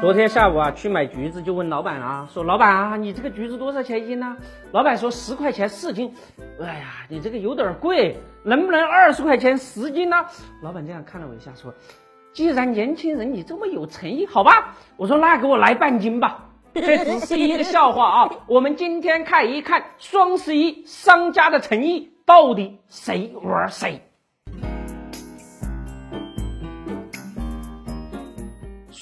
[0.00, 4.34] 昨天下午啊，去买橘子就问老板啊，说老板啊，你这个橘子多少钱一斤呢？
[4.72, 6.10] 老板说十块钱四斤。
[6.58, 10.16] 哎呀，你这个有点贵，能不能二十块钱十斤呢？
[10.62, 11.74] 老板这样看了我一下，说，
[12.32, 16.46] 既然年轻人你这么有诚意，好吧，我说那给我来半斤吧。
[16.72, 24.00] 这只是一个笑话啊，我们今天看一看双十一商家的诚意到底谁玩谁。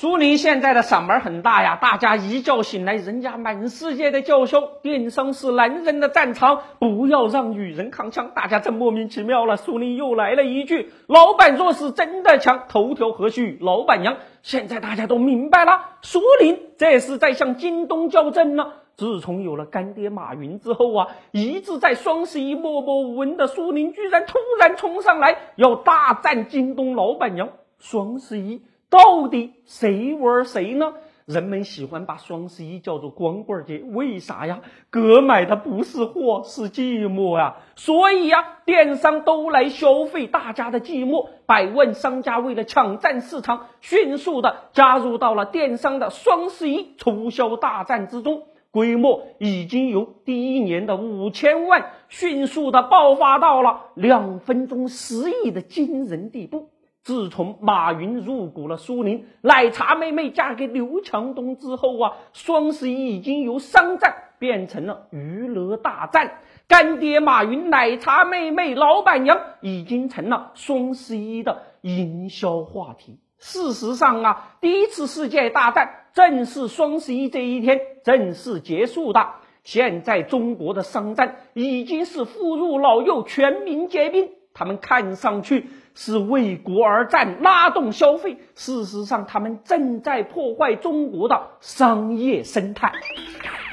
[0.00, 8.30] 苏宁现在的嗓门很大呀，大家一觉醒来，人家满世界的叫嚣，电商是男人的战场，不要让女人扛枪。
[8.32, 9.56] 大家真莫名其妙了。
[9.56, 18.74] 苏宁又来了一句：“老板若是真的强，头条何须老板娘？”现在大家都明白了，苏宁这是在向京东较真呢。
[18.94, 27.48] 自从有了干爹马云之后啊，一直在双十一默默无闻的苏宁，居然突然冲上来要大战京东老板娘。
[27.80, 28.62] 双十一。
[28.90, 30.94] 到底谁玩谁呢？
[31.26, 34.60] 人们喜欢把双十一叫做光棍节，为啥呀？
[34.88, 37.56] 哥买的不是货，是寂寞呀。
[37.76, 41.28] 所以呀，电商都来消费大家的寂寞。
[41.44, 56.70] 百万商家为了抢占市场，迅速的加入到了电商的双十一促销大战之中，规模已经由第一年的五千万，迅速的爆发到了两分钟十亿的惊人地步。
[57.08, 66.40] 自从马云入股了苏宁，奶茶妹妹嫁给刘强东之后啊，双十一已经由商战变成了娱乐大战。
[66.66, 73.18] 干爹马云、奶茶妹妹、老板娘已经成了双十一的营销话题。
[73.38, 79.30] 事实上啊，第一次世界大战正是双十一这一天正式结束的。
[79.64, 85.70] 现在中国的商战已经是妇孺老幼全民皆兵，他们看上去。
[86.00, 88.36] 是为国而战，拉动消费。
[88.54, 92.92] 事实上，他们正在破坏中国的商业生态。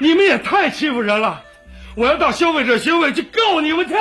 [0.00, 1.40] 你们也太欺负人了！
[1.96, 3.94] 我要到消费者协会去告你们去！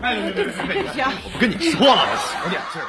[0.00, 1.12] 哎，对不起，对不起啊！
[1.34, 2.86] 我跟你说了，小点劲儿。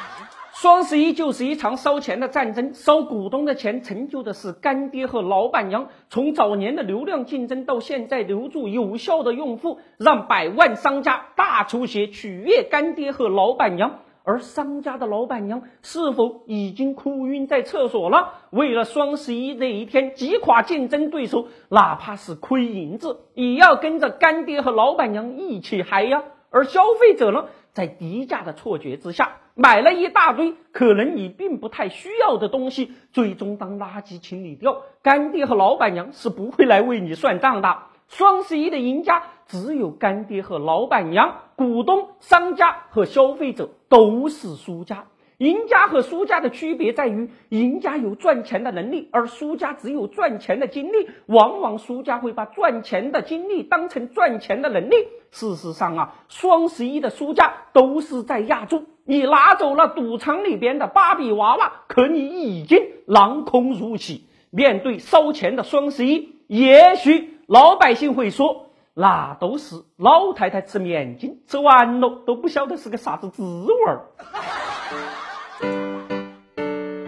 [0.52, 5.88] 双十一就是一场烧钱的战争，烧股东的钱，成就的是干爹和老板娘。
[6.10, 13.98] 从早年的流量竞争，到现在留住有效的用户，让百万商家大出血，取悦干爹和老板娘。
[14.26, 18.32] 而商家的老板娘是否已经哭晕在厕所了？
[18.50, 26.24] 为了双十一那一天击垮竞争对手，哪怕是亏银子，也要跟着干爹和老板娘一起嗨呀！
[26.50, 37.78] 而消费者呢，在低价的错觉之下，买了一大堆可能你并不太需要的东西，最终当垃圾清理掉，干爹和老板娘是不会来为你算账的。
[38.08, 45.06] 双十一的赢家只有干爹和老板娘，股东、商家和消费者都是输家。
[45.38, 51.10] 赢家和输家的区别在于，赢家有赚钱的能力，而输家只有赚钱的精力。
[51.26, 54.94] 往往输家会把赚钱的精力当成赚钱的能力。
[55.30, 58.84] 事实上啊，双十一的输家都是在压注。
[59.04, 64.26] 你拿走了赌场里边的芭比娃娃，可你已经囊空如洗。
[64.50, 67.35] 面对烧钱的双十一，也许。
[67.46, 74.00] 老百姓会说，那都是老太太吃面筋，吃完了都不晓得是个啥子滋味儿。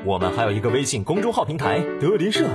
[0.06, 2.48] 我们还有一个微信公众号平台德林社，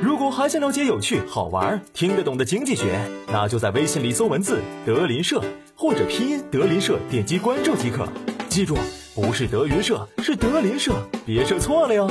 [0.00, 3.00] 如果还想了解有趣、好玩、听得懂的经济学，
[3.32, 5.42] 那就在微信里搜文字“德林社”
[5.74, 8.06] 或者拼音“德林社”，点击关注即可。
[8.48, 8.76] 记住，
[9.16, 10.92] 不是德云社，是德林社，
[11.26, 12.08] 别设错了哟。